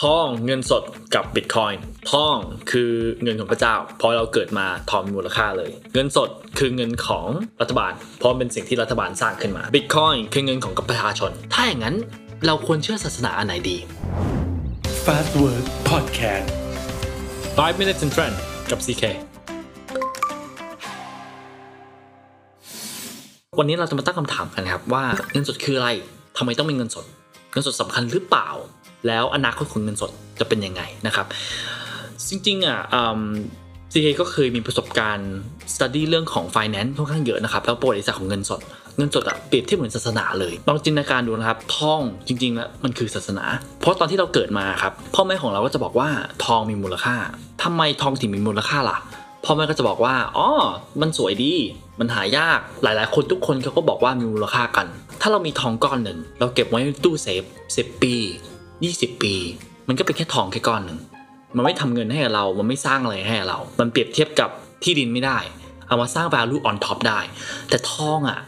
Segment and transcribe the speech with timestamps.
[0.00, 0.82] ทองเงินสด
[1.14, 2.36] กับบิตคอยน์ทอง
[2.70, 6.28] คือเงินของพระเจ้า พอเราเกิดมาทองมีมูลค่าเลย เงินสด
[6.58, 7.26] คือเงินของ
[7.60, 11.94] รัฐบาล เพราะเป็นสิ่งที่รัฐบาลสร้างขึ้นมาบิตคอยน์คือเงินของประชาชน ถ้าอย่างนั้น
[12.46, 13.76] เราควรเชื่อศาสนาอันไหนดี
[15.04, 16.46] Fast Word Podcast
[17.58, 18.36] 5 minutes in trend
[18.70, 19.04] กับ CK
[23.58, 25.88] วันนี้เราจะมาตั้งคำถามกันครับว่าเงินสดคืออะไร
[26.36, 27.06] ทำไมต้องมีเงินสด
[27.52, 28.48] เงินสดสำคัญหรือเปล่า
[29.06, 31.26] แล้วอนาคตของเงินสดจะเป็นยังไงนะครับ
[32.28, 32.78] จริงๆอะ
[33.92, 35.32] ซีเคก็เคยมีประสบการณ์
[35.74, 38.60] study เรื่องของ finance ค่อนข้างเยอะนะครับ แล้วประวัติศาสตร์ของเงินสด
[38.96, 43.44] เงินสดอะเปรียบเทียบเหมือนศาสนาเลยลองจินตนาการดูนะครับทองจริงๆแล้วมันคือศาสนา
[43.80, 46.08] เพราะตอนที่เราเกิดมาครับพ่อแม่ของเราก็จะบอกว่า
[46.44, 47.16] ทองมีมูลค่า
[47.62, 48.98] ทำไมทองถึงมีมูลค่าล่ะ
[49.44, 50.48] พ่อแม่ก็จะบอกว่าอ๋อ
[51.00, 51.52] มันสวยดี
[52.00, 54.86] มันหายากหลายๆ คนทุกคนเขาก็บอกว่ามีมูลค่ากัน
[55.20, 57.42] ถ้าเรามีทองก้อนหนึ่งเราเก็บไว้ในตู้เซฟ
[57.76, 58.14] 10ปี
[58.68, 59.34] 20 ปี
[59.88, 60.98] มันก็เป็นแค่ทองแค่ก้อนหนึ่ง
[61.56, 64.50] มันไม่ทำเงินให้เรา มันไม่สร้างอะไรให้เรา มันเปรียบเทียบกับ
[64.82, 65.38] ที่ดินไม่ได้
[65.86, 67.20] เอามาสร้าง value on top ได้
[67.68, 68.38] แต่ทองอะ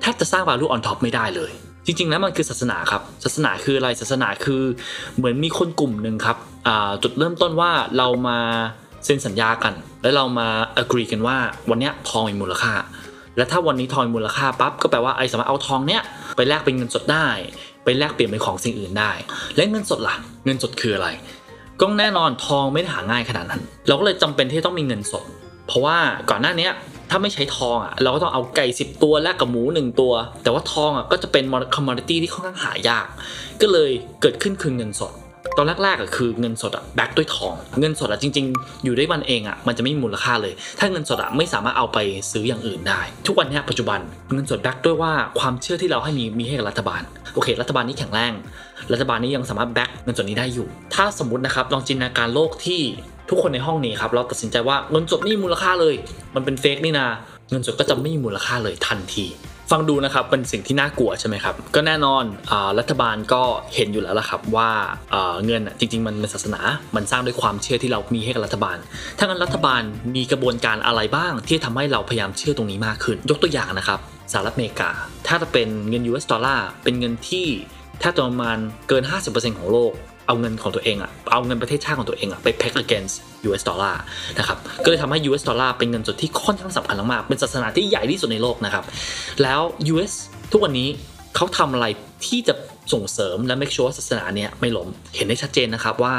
[0.00, 1.52] แทบจะสร้าง value on top ไม่ได้เลย
[1.86, 4.62] จริงๆแล้วมันคือศาสนาครับ ศาสนาคืออะไร ศาสนาคือ
[5.16, 6.36] เหมือนมีคนกลุ่มหนึ่งครับ
[7.02, 8.38] จุดเริ่มต้นว่าเรามา
[9.04, 10.48] เซ็นสัญญากัน แล้วเรามา
[10.82, 11.36] agree กันว่า
[11.70, 12.72] วันนี้ทองมีมูลค่า
[13.40, 16.02] และถ้าวันนี้ทองมูลค่าปั๊บก็แปลว่าไอ้สามารถเอาทองเนี้ย
[16.36, 17.28] ไปแลกเป็นเงินสดได้
[17.84, 19.12] ไปแลกเปลี่ยนเป็นของสิ่งอื่นได้
[19.56, 21.08] และเงินสดล่ะ เงินสดคืออะไร
[21.80, 25.24] ก็แน่นอนทองไม่ได้หาง่ายขนาดนั้น เราก็เลยจำเป็นที่ต้องมีเงินสด
[25.66, 25.96] เพราะว่า
[26.30, 26.68] ก่อนหน้านี้
[27.10, 31.44] ถ้าไม่ใช้ทองอะเราก็ต้องเอาไก่ 10 ตัวแลกกับหมู 1 ตัว แต่ว่าทองอะก็จะเป็น
[31.76, 33.06] คอมมอดิตี้ที่ค่อนข้างหายาก
[33.60, 35.12] ก็เลยเกิดขึ้นคือเงินสด
[35.56, 41.98] ตอนแรกๆอะคือเงินสดอะ back ด้วยทอง เงินสดอะจริง ๆ อยู่ได้วันเองอะมันจะไม่มีมูลค่าเลย ถ้าเงินสดอะไม่สามารถเอาไป
[42.32, 44.00] ซื้ออย่างอื่นได้ ทุกวันนี้ปัจจุบัน
[44.32, 47.02] เงินสด back ด้วยว่าความเชื่อที่เราให้มีมีให้กับรัฐบาล
[47.34, 48.32] โอเค รัฐบาลนี้แข็งแรง
[48.92, 52.80] รัฐบาลนี้ยังสามารถ back เงินสดนี้ได้อยู่ ถ้าสมมตินะครับลองจินตนาการโลกที่
[53.28, 55.94] ทุกคนในห้องนี้ครับเราตัดสินใจว่าเงินสดนี่มูลค่าเลย
[56.34, 57.06] มันเป็น fake นี่นะ
[57.50, 59.26] เงินสดก็จะไม่มีมูลค่าเลยทันที
[59.70, 63.42] ฟังดูนะครับเป็นสิ่งที่น่ากลัวใช่ไหมครับก็แน่นอนอรัฐบาลก็
[63.74, 64.70] เห็นอยู่แล้วละครับว่า
[65.46, 66.60] เงินจริง ๆ มันเป็นศาสนา
[66.96, 68.76] มันสร้างด้วยความเชื่อที่เรามีให้กับรัฐบาล
[69.18, 69.82] ถ้างั้นรัฐบาล
[70.14, 74.00] มีกระบวนการอะไรบ้าง ที่ทำให้เราพยายามเชื่อตรงนี้มากขึ้น ยกตัวอย่างนะครับ
[74.32, 74.90] สหรัฐอเมริกา
[75.26, 77.46] ถ้าจะเป็นเงิน US ดอลลาร์เป็นเงินที่
[78.00, 79.92] แทบจะประมาณเกิน 50%ของโลก
[80.26, 83.14] เอาเงินของตัวเองอะเอาเงินประเทศชาติของตัวเองอะไป peg against
[83.48, 84.00] US ดอลลาร์
[84.38, 88.84] นะครับ ก็เลยทำให้ US ดอลลาร์เป็นเงินสดที่ค่อนข้างสำคัญมาก เป็นศาสนาที่ใหญ่ที่สุดในโลกนะครับ
[89.42, 89.60] แล้ว
[89.92, 90.12] US
[90.52, 90.88] ทุกวันนี้
[91.36, 91.86] เขาทำอะไร
[92.26, 92.54] ที่จะ
[92.92, 96.14] ส่งเสริมและ make sure ว่าศาสนาเนี้ยไม่ล้มเห็นได้ชัดเจนนะครับว่า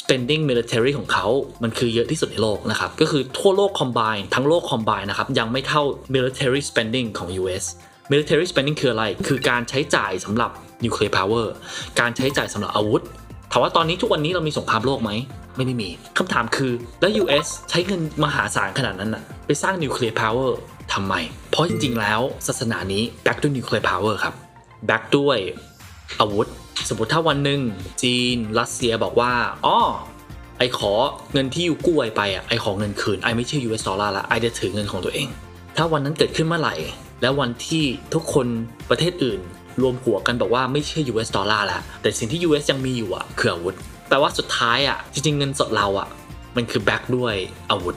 [0.00, 1.26] spending military ของเขา
[1.62, 5.82] มันคือเยอะที่สุดในโลกนะครับ ก็คือทั่วโลก combine ทั้งโลก combine นะครับ ยังไม่เท่า
[6.14, 7.64] military spending ของ US
[8.12, 10.50] military spending คืออะไร คือการใช้จ่ายสำหรับ
[10.84, 11.46] nuclear power
[12.00, 13.02] การใช้จ่ายสำหรับอาวุธ
[13.50, 15.10] ถามว่าตอนนี้ทุกวันนี้เรามีสงครามโลกไหม
[15.56, 15.88] ไม่ได้มี
[16.18, 20.50] คำถามคือแล้ว US ใช้เงินมหาศาลขนาดนั้นอะไปสร้าง nuclear power
[20.92, 21.14] ทำไม
[21.50, 24.34] เพราะจริงๆแล้วศาสนานี้ back ด้วย nuclear power ครับ
[24.88, 25.38] back ด้วย
[26.20, 26.46] อาวุธ
[26.88, 27.60] สมมติถ้าวันหนึ่ง
[28.02, 29.32] จีนรัสเซียบอกว่า
[29.66, 29.78] อ๋อ
[30.58, 30.92] ไอขอ
[31.32, 35.28] เงินที่ยูกู้ไอไปอะไอขอเงินคืนไอไม่เชื่อ US ดอลลาร์ละไอจะถือเงินของตัวเอง
[35.76, 36.74] ถ้าวันนั้นเกิดขึ้นเมื่อไหร่
[37.22, 37.84] แล้ววันที่
[38.14, 38.46] ทุกคน
[38.90, 39.40] ประเทศอื่น
[39.82, 43.76] รวมหัวกันบอกว่าไม่เชื่อ US ดอลลาร์แล้วแต่สิ่งที่ US ยังมีอยู่อะคืออาวุธ
[44.08, 46.08] แปลว่าสุดท้ายอะจริงๆเงินสดเราอะ
[46.56, 47.34] มันคือ back ด้วย
[47.70, 47.94] อาวุธ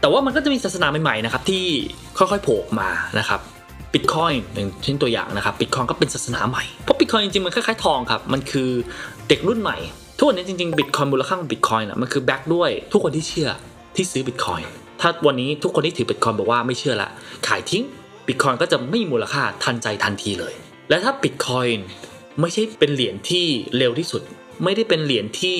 [0.00, 1.64] แต่ว่ามันก็จะมีศาสนาใหม่ๆนะครับที่
[2.18, 3.40] ค่อยๆโผล่มานะครับ
[3.92, 8.68] บิตคอยน์อย่างเช่นตัวอย่างนะครับบิตคอยน์ก็เป็นศาสนาใหม่ เพราะบิตคอยน์จริงๆ มันคล้ายๆทองครับ มันคือ
[9.28, 9.76] เด็กรุ่นใหม่
[10.18, 13.48] ทุกวันนี้จริงๆบิตคอยน์มูลค่าของบิตคอยน์อะมันคือ back ด้วยทุกคนที่เชื่อ
[13.96, 14.68] ที่ซื้อบิตคอยน์
[15.00, 17.08] ถ้าวันนี้ทุกคนที่ถือบิตคอยน์บอกว่าไม่เชื่อละ
[17.48, 17.82] ขายทิ้ง
[18.26, 20.54] บิตคอยน์ก็จะไม่มีมูลค่าทันใจทันทีเลย
[20.88, 21.86] และถ้าบิตคอยน์
[22.40, 24.22] ไม่ใช่เป็นเหรียญที่เร็วที่สุด
[24.64, 25.58] ไม่ได้เป็นเหรียญที่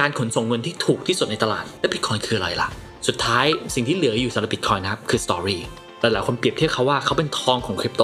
[0.00, 2.68] การขนส่งเงินที่ถูกที่สุดในตลาด และบิตคอยน์คืออะไรล่ะ
[3.08, 5.60] สุดท้ายสิ่งที่เหลืออยู่สำหรับบิตคอยน์นะครับคือ story
[6.00, 8.02] หลายๆคนเปรียบเทียบเขาว่าเขาเป็นทองของคริปโต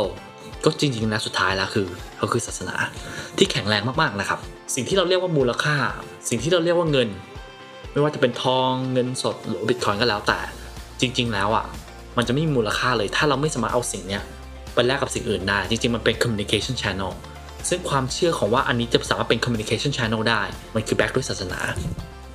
[0.64, 2.74] ก็จริงๆแล้วสุดท้ายแล้วคือเขาคือศาสนา
[3.38, 4.38] ที่แข็งแรงมากๆนะครับ
[4.74, 5.76] สิ่งที่เราเรียกว่ามูลค่า
[6.28, 7.08] สิ่งที่เราเรียกว่าเงิน
[7.92, 10.38] ไม่ว่าจะเป็นทองเงินสดหรือบิตคอยน์ก็แล้วแต่
[11.00, 11.64] จริง ๆ แล้วอะ
[12.16, 14.18] มันจะไม่มีมูลค่าเลย ถ้าเราไม่สามารถเอาสิ่งนี้
[14.74, 17.12] ไปแลกกับสิ่งอื่นได้ จริงๆ มันเป็น communication channel
[17.68, 20.42] ซึ่งความเชื่อของว่าอันนี้จะสามารถเป็น communication channel ได้
[20.74, 21.60] มันคือแบ็กด้วยศาสนา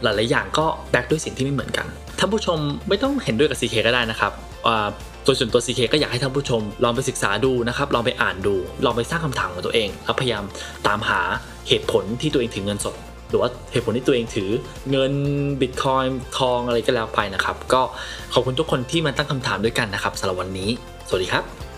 [0.04, 1.88] หลายๆอย่างก็แบ็กด้วยสิ่งที่ไม่เหมือนกัน
[2.20, 2.60] ท่านผู้ชม
[2.90, 4.32] ไม่ต้องเห็นด้วยกับ CK ก็ได้นะครับ
[5.24, 8.56] โดยส่วนตัว CK ก็อยากให้ท่านผู้ชม ลองไปศึกษาดูนะครับ ลองไปอ่านดู
[8.86, 10.44] ลองไปสร้างคำถามของตัวเอง แล้วพยายาม
[10.88, 11.22] ตามหา
[11.68, 12.96] เหตุผลที่ตัวเองถึงเงินสด
[13.30, 14.50] หรือว่าเหตุผลที่ตัวเองถือ
[14.92, 15.14] เงิน
[15.62, 17.82] บิตคอยน์ทองอะไรก็แล้วไปนะครับ ก็
[18.34, 20.70] ขอบคุณทุกคนที่มาตั้งคำถามด้วยกันนะครับสำหรับวันนี้
[21.08, 21.69] สวัสดีครับ